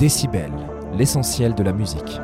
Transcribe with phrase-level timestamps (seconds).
[0.00, 0.50] Décibel,
[0.94, 2.20] l'essentiel de la musique.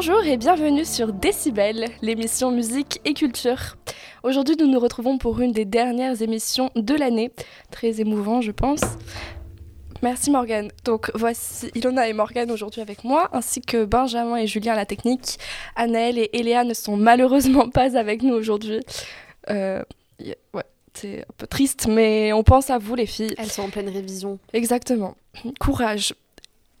[0.00, 3.76] Bonjour et bienvenue sur Décibel, l'émission musique et culture.
[4.22, 7.32] Aujourd'hui, nous nous retrouvons pour une des dernières émissions de l'année.
[7.72, 8.80] Très émouvant, je pense.
[10.00, 10.70] Merci Morgane.
[10.84, 14.86] Donc voici Ilona et Morgane aujourd'hui avec moi, ainsi que Benjamin et Julien à la
[14.86, 15.36] technique.
[15.74, 18.78] Anaël et Eléa ne sont malheureusement pas avec nous aujourd'hui.
[19.50, 19.82] Euh,
[20.20, 23.34] ouais, c'est un peu triste, mais on pense à vous les filles.
[23.36, 24.38] Elles sont en pleine révision.
[24.52, 25.16] Exactement.
[25.58, 26.14] Courage.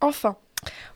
[0.00, 0.36] Enfin,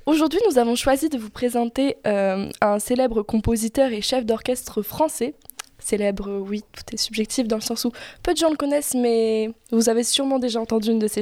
[0.06, 5.34] aujourd'hui nous avons choisi de vous présenter euh, un célèbre compositeur et chef d'orchestre français
[5.82, 9.50] célèbre, oui, tout est subjectif dans le sens où peu de gens le connaissent, mais
[9.70, 11.20] vous avez sûrement déjà entendu une de ses,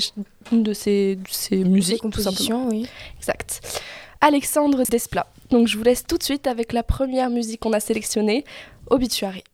[0.52, 2.86] une de ses, de ses musiques, compositions, oui.
[3.18, 3.80] Exact.
[4.20, 5.26] Alexandre Desplat.
[5.50, 8.44] Donc je vous laisse tout de suite avec la première musique qu'on a sélectionnée,
[8.90, 9.44] Obituary.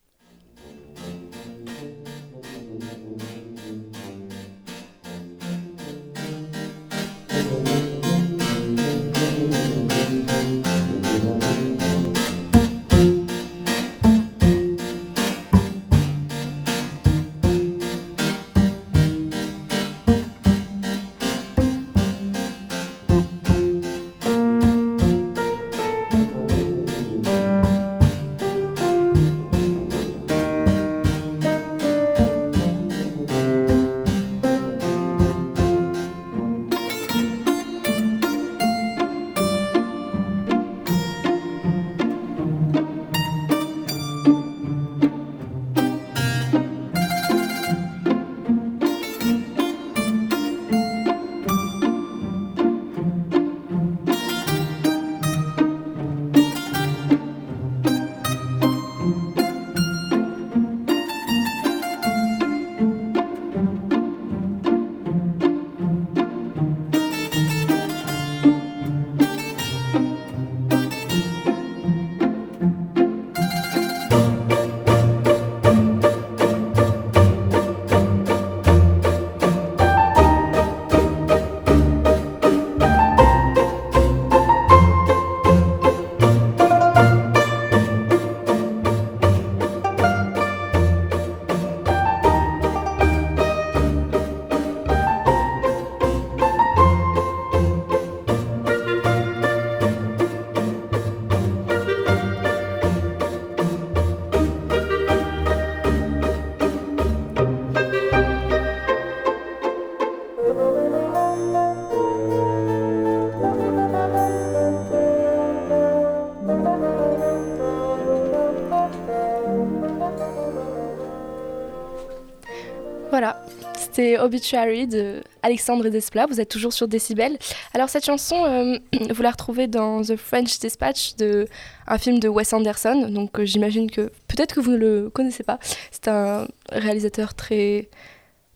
[123.97, 126.27] C'était Obituary de Alexandre Desplat.
[126.27, 127.39] Vous êtes toujours sur Decibel.
[127.73, 128.77] Alors cette chanson, euh,
[129.09, 131.47] vous la retrouvez dans The French Dispatch, de,
[131.87, 133.09] un film de Wes Anderson.
[133.09, 135.57] Donc euh, j'imagine que peut-être que vous ne le connaissez pas.
[135.89, 137.89] C'est un réalisateur très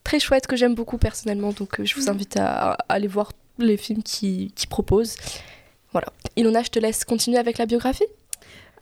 [0.03, 1.53] très chouette que j'aime beaucoup personnellement.
[1.53, 5.16] Donc euh, je vous invite à, aller voir les films qu'il qui propose.
[5.91, 6.09] Voilà.
[6.35, 8.06] Ilona, je te laisse continuer avec la biographie.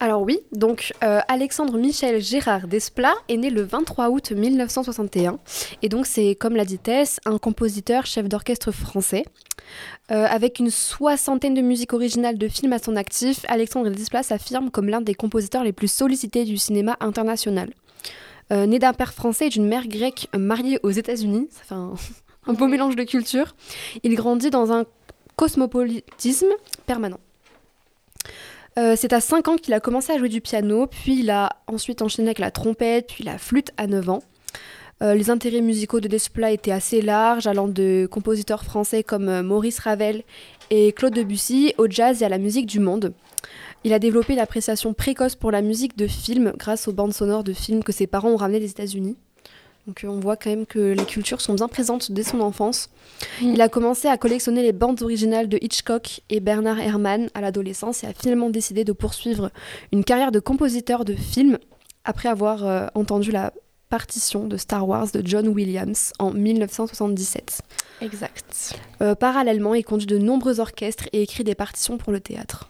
[0.02, 5.40] Alors oui, donc euh, Alexandre Michel Gérard Desplat est né le 23 août 1961
[5.82, 9.26] et donc c'est comme l'a dit Tess, un compositeur chef d'orchestre français.
[10.10, 14.72] Euh, avec une soixantaine de musiques originales de films à son actif, Alexandre Desplat s'affirme
[14.72, 17.70] comme l'un des compositeurs les plus sollicités du cinéma international.
[18.54, 21.94] Euh, né d'un père français et d'une mère grecque mariée aux États-Unis, ça fait un,
[22.48, 23.54] un beau mélange de cultures,
[24.04, 24.86] il grandit dans un
[25.36, 26.54] cosmopolitisme
[26.88, 27.20] permanent.
[28.80, 31.50] Euh, c'est à 5 ans qu'il a commencé à jouer du piano, puis il a
[31.68, 34.24] ensuite enchaîné avec la trompette, puis la flûte à 9 ans.
[35.02, 39.44] Euh, les intérêts musicaux de Desplat étaient assez larges, allant de compositeurs français comme euh,
[39.44, 40.24] Maurice Ravel
[40.70, 43.14] et Claude Debussy au jazz et à la musique du monde.
[43.84, 47.44] Il a développé une appréciation précoce pour la musique de film grâce aux bandes sonores
[47.44, 49.18] de films que ses parents ont ramenés des États-Unis.
[49.90, 52.90] Donc on voit quand même que les cultures sont bien présentes dès son enfance.
[53.42, 53.54] Mm.
[53.56, 58.04] Il a commencé à collectionner les bandes originales de Hitchcock et Bernard Herrmann à l'adolescence
[58.04, 59.50] et a finalement décidé de poursuivre
[59.92, 61.58] une carrière de compositeur de films
[62.06, 63.52] après avoir euh, entendu la
[63.90, 67.64] partition de Star Wars de John Williams en 1977.
[68.02, 68.76] Exact.
[69.02, 72.70] Euh, parallèlement, il conduit de nombreux orchestres et écrit des partitions pour le théâtre.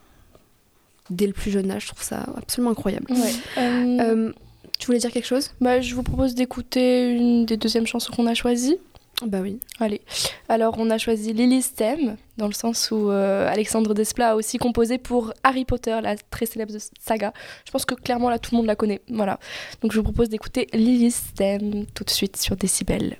[1.09, 3.07] Dès le plus jeune âge, je trouve ça absolument incroyable.
[3.09, 3.33] Ouais.
[3.57, 4.31] Euh, Euh,
[4.79, 8.25] tu voulais dire quelque chose bah, je vous propose d'écouter une des deuxièmes chansons qu'on
[8.25, 8.77] a choisies.
[9.25, 9.59] Bah oui.
[9.81, 10.01] Allez.
[10.47, 14.57] Alors, on a choisi Lily's Theme, dans le sens où euh, Alexandre Desplat a aussi
[14.57, 16.71] composé pour Harry Potter, la très célèbre
[17.01, 17.33] saga.
[17.65, 19.01] Je pense que clairement, là, tout le monde la connaît.
[19.09, 19.37] Voilà.
[19.81, 23.17] Donc, je vous propose d'écouter Lily's Theme tout de suite sur Décibel.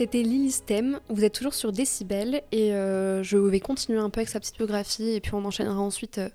[0.00, 0.98] C'était Lily's Theme.
[1.10, 4.56] Vous êtes toujours sur Décibel et euh, je vais continuer un peu avec sa petite
[4.56, 6.30] biographie et puis on enchaînera ensuite euh,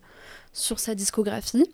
[0.53, 1.65] sur sa discographie.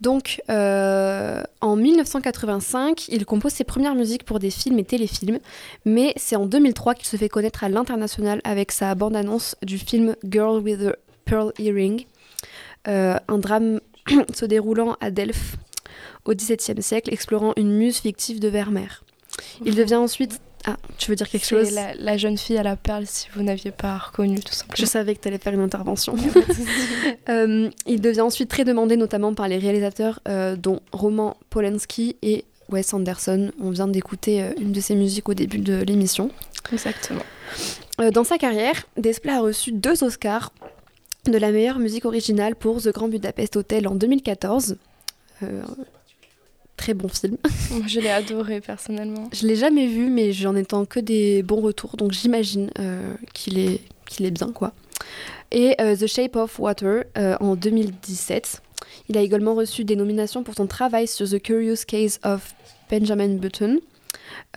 [0.00, 5.40] Donc, euh, en 1985, il compose ses premières musiques pour des films et téléfilms,
[5.84, 10.14] mais c'est en 2003 qu'il se fait connaître à l'international avec sa bande-annonce du film
[10.22, 12.06] Girl with a Pearl Earring,
[12.84, 13.80] un drame
[14.32, 15.56] se déroulant à Delphes
[16.26, 19.02] au XVIIe siècle, explorant une muse fictive de Vermeer.
[19.64, 20.40] Il devient ensuite...
[20.66, 23.42] Ah, tu veux dire quelque chose la, la jeune fille à la perle, si vous
[23.42, 24.86] n'aviez pas reconnu, tout Je simplement.
[24.88, 26.14] savais que tu allais faire une intervention.
[27.30, 32.44] Euh, il devient ensuite très demandé, notamment par les réalisateurs euh, dont Roman Polanski et
[32.70, 33.50] Wes Anderson.
[33.60, 36.30] On vient d'écouter euh, une de ses musiques au début de l'émission.
[36.72, 37.22] Exactement.
[38.12, 40.52] Dans sa carrière, Desplat a reçu deux Oscars
[41.26, 44.76] de la meilleure musique originale pour The Grand Budapest Hotel en 2014.
[46.84, 47.38] Très bon film.
[47.86, 49.30] Je l'ai adoré personnellement.
[49.32, 53.58] Je l'ai jamais vu, mais j'en entends que des bons retours, donc j'imagine euh, qu'il
[53.58, 54.74] est, qu'il est bien, quoi.
[55.50, 58.60] Et euh, The Shape of Water euh, en 2017.
[59.08, 62.54] Il a également reçu des nominations pour son travail sur The Curious Case of
[62.90, 63.80] Benjamin Button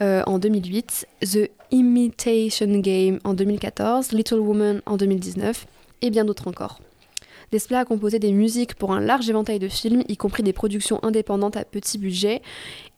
[0.02, 5.66] euh, en 2008, The Imitation Game en 2014, Little Woman en 2019
[6.02, 6.78] et bien d'autres encore.
[7.52, 11.02] Desplat a composé des musiques pour un large éventail de films, y compris des productions
[11.02, 12.42] indépendantes à petit budget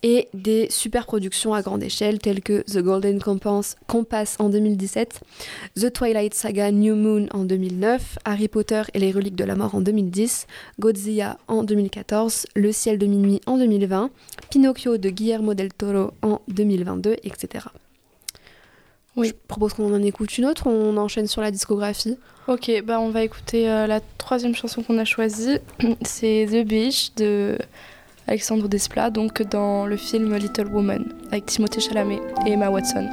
[0.03, 5.21] et des super productions à grande échelle telles que The Golden Compass, Compass en 2017,
[5.75, 9.75] The Twilight Saga New Moon en 2009, Harry Potter et les reliques de la mort
[9.75, 10.47] en 2010,
[10.79, 14.09] Godzilla en 2014, Le ciel de minuit en 2020,
[14.49, 17.65] Pinocchio de Guillermo del Toro en 2022, etc.
[19.15, 19.29] Oui.
[19.29, 22.17] Je propose qu'on en écoute une autre, on enchaîne sur la discographie.
[22.47, 25.59] Ok, bah on va écouter euh, la troisième chanson qu'on a choisie.
[26.01, 27.57] C'est The Beach de
[28.27, 33.09] Alexandre Desplat, donc dans le film Little Woman avec Timothée Chalamet et Emma Watson.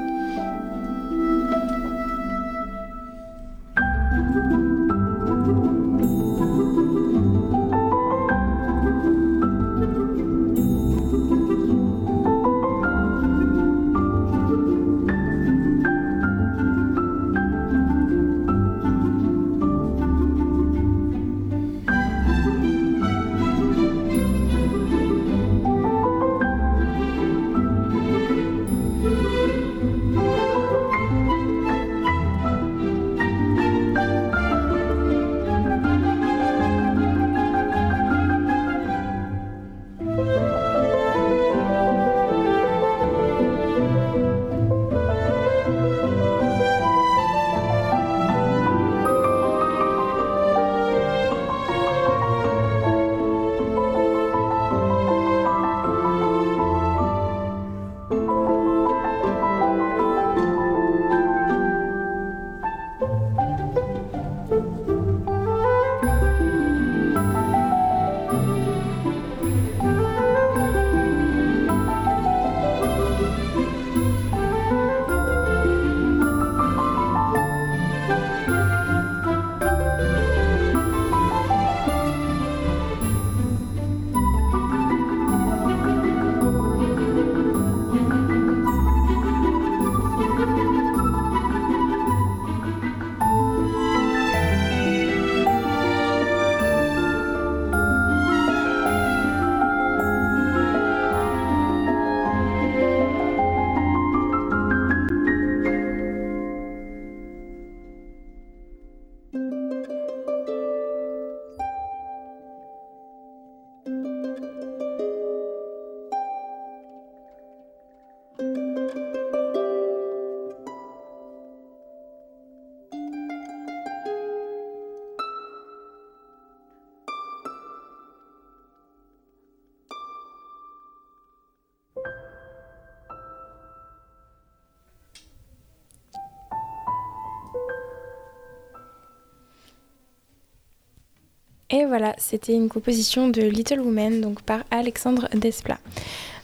[141.71, 145.77] Et voilà, c'était une composition de Little Woman donc par Alexandre Desplat.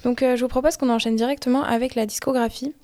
[0.02, 2.74] Donc euh, je vous propose qu'on enchaîne directement avec la discographie.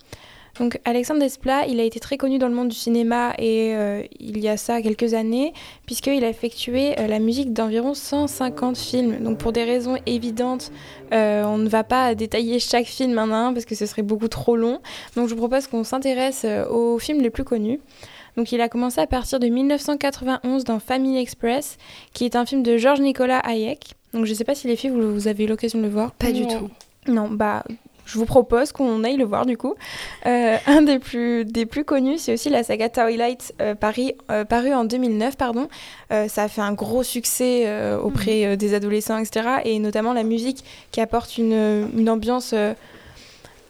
[0.59, 4.03] Donc Alexandre Desplat, il a été très connu dans le monde du cinéma et euh,
[4.19, 5.53] il y a ça quelques années,
[5.85, 9.23] puisqu'il a effectué euh, la musique d'environ 150 films.
[9.23, 10.73] Donc pour des raisons évidentes,
[11.13, 14.29] on ne va pas détailler chaque film un à un parce que ce serait beaucoup
[14.29, 14.81] trop long.
[15.15, 17.81] Donc je vous propose qu'on s'intéresse aux films les plus connus.
[18.41, 21.77] Donc il a commencé à partir de 1991 dans Family Express,
[22.15, 23.97] qui est un film de Georges Nicolas Hayek.
[24.15, 26.13] Donc je ne sais pas si les filles, vous, avez eu l'occasion de le voir.
[26.13, 26.71] Pas du tout.
[27.07, 27.63] Non, bah
[28.07, 29.75] je vous propose qu'on aille le voir du coup.
[30.25, 34.47] Euh, un des plus, des plus connus, c'est aussi la saga Twilight euh, Paris, euh,
[34.47, 35.37] paru en 2009.
[35.37, 35.69] Pardon.
[36.09, 37.71] ça a fait un gros succès
[38.03, 38.57] auprès mhm.
[38.57, 39.49] des adolescents, etc.
[39.67, 42.55] Et notamment la musique qui apporte une, une ambiance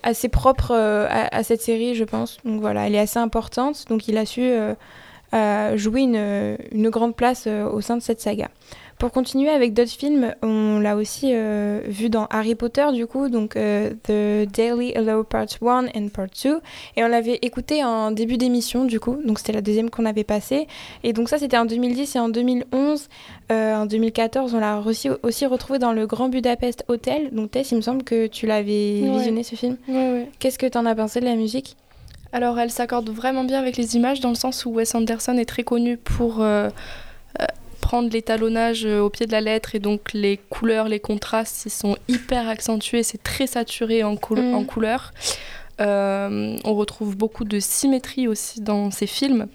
[0.03, 2.39] assez propre euh, à, cette série, je pense.
[2.45, 3.87] Donc voilà, elle est assez importante.
[3.89, 4.51] Donc il a su
[5.35, 8.49] euh, euh, jouer une, une, grande place au sein de cette saga.
[9.01, 13.31] Pour continuer avec d'autres films, on l'a aussi euh, vu dans Harry Potter, du coup,
[13.31, 16.61] donc euh, The Daily Hello Part 1 and Part 2.
[16.99, 20.23] Et on l'avait écouté en début d'émission, du coup, donc c'était la deuxième qu'on avait
[20.23, 20.69] passée.
[21.03, 23.09] Et donc ça, c'était en 2010 et en 2011.
[23.51, 27.31] Euh, en 2014, on l'a aussi, aussi retrouvé dans le Grand Budapest Hotel.
[27.33, 29.79] Donc Tess, il me semble que tu l'avais visionné ce film.
[30.41, 31.75] Qu'est-ce que tu en as pensé de la musique?
[32.33, 35.47] Alors elle s'accorde vraiment bien avec les images dans le sens où Wes Anderson est
[35.47, 36.43] très connu pour
[37.91, 41.71] prendre l'étalonnage euh, au pied de la lettre et donc les couleurs, les contrastes, ils
[41.71, 44.55] sont hyper accentués, c'est très saturé en, mm.
[44.55, 45.13] en couleurs.
[45.81, 49.49] Euh, on retrouve beaucoup de symétrie aussi dans ces films.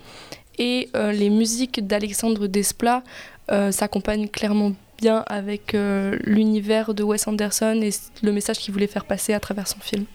[0.58, 3.04] Et euh, les musiques d'Alexandre Desplat
[3.72, 5.78] s'accompagnent clairement bien avec
[6.24, 7.92] l'univers de Wes Anderson et
[8.22, 10.06] le message qu'il voulait faire passer à travers son film.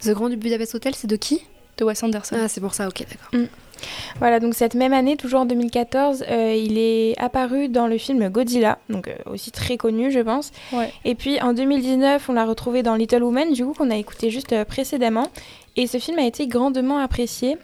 [0.00, 1.42] The Grand Budapest Hotel, c'est de qui?
[1.78, 2.36] De Wes Anderson.
[2.38, 3.48] Ah, c'est pour ça, ok, d'accord.
[4.18, 8.28] Voilà, donc cette même année, toujours en 2014, euh, il est apparu dans le film
[8.28, 10.50] Godzilla, donc euh, aussi très connu, je pense.
[10.72, 10.92] Ouais.
[11.04, 14.30] Et puis en 2019, on l'a retrouvé dans Little Woman, du coup, qu'on a écouté
[14.30, 15.28] juste euh, précédemment.
[15.76, 17.56] Et ce film a été grandement apprécié.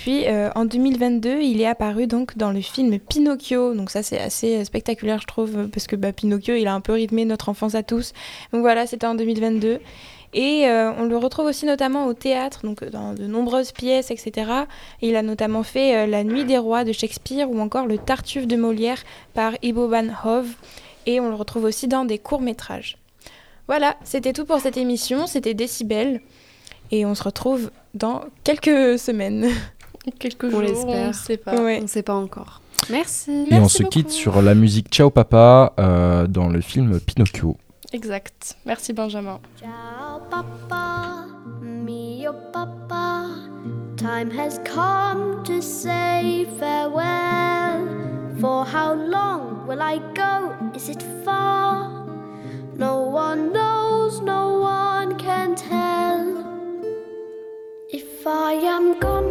[0.00, 3.74] Puis euh, en 2022, il est apparu donc dans le film Pinocchio.
[3.74, 6.80] Donc ça, c'est assez euh, spectaculaire, je trouve, parce que bah, Pinocchio, il a un
[6.80, 8.12] peu rythmé notre enfance à tous.
[8.52, 9.80] Donc voilà, c'était en 2022.
[10.32, 14.12] Et euh, on le retrouve aussi notamment au théâtre, donc euh, dans de nombreuses pièces,
[14.12, 14.50] etc.
[15.02, 17.98] Et il a notamment fait euh, La Nuit des Rois de Shakespeare ou encore Le
[17.98, 19.02] Tartuffe de Molière
[19.34, 20.54] par Ivo Van Hove.
[21.06, 22.96] Et on le retrouve aussi dans des courts-métrages.
[23.66, 25.26] Voilà, c'était tout pour cette émission.
[25.26, 26.20] C'était Décibel.
[26.92, 29.48] Et on se retrouve dans quelques semaines.
[30.18, 31.08] Quelques On jours, l'espère.
[31.08, 31.60] on sait pas.
[31.60, 31.78] Ouais.
[31.78, 32.60] On ne sait pas encore.
[32.90, 33.30] Merci.
[33.50, 33.92] Et on Merci se beaucoup.
[33.92, 37.56] quitte sur la musique Ciao Papa euh, dans le film Pinocchio.
[37.92, 38.56] Exact.
[38.66, 39.40] Merci Benjamin.
[39.58, 41.26] Ciao, Papa,
[41.62, 43.26] mio Papa.
[43.96, 47.86] Time has come to say farewell.
[48.40, 50.54] For how long will I go?
[50.74, 51.90] Is it far?
[52.78, 56.24] No one knows, no one can tell.
[57.92, 59.28] If I am gone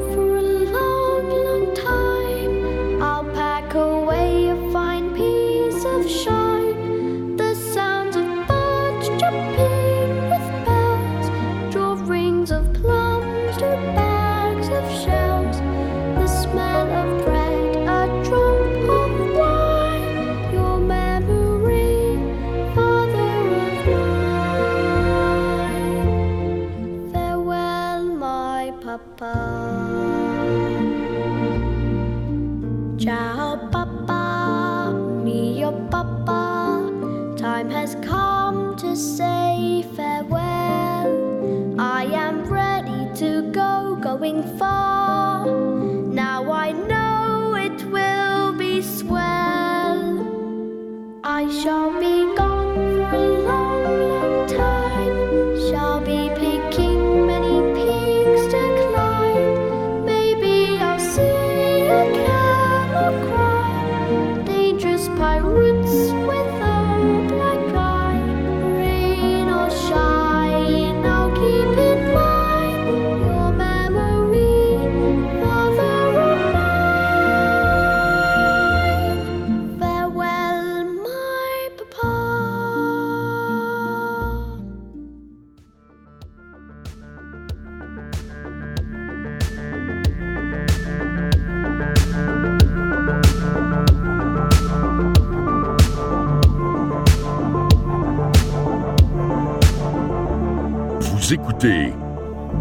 [101.32, 101.94] Écoutez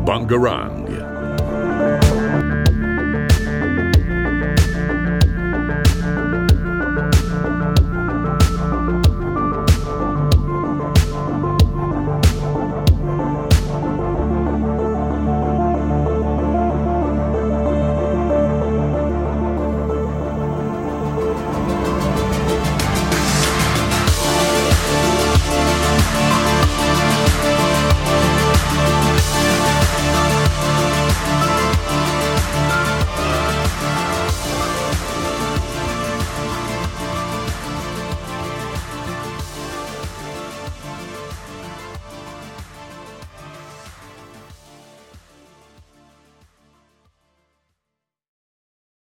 [0.04, 1.07] Bangarang.